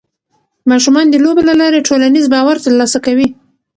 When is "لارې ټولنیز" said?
1.61-2.25